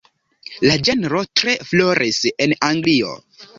La 0.67 0.77
ĝenro 0.89 1.21
tre 1.41 1.55
floris 1.69 2.25
en 2.47 2.59
Anglio. 2.73 3.15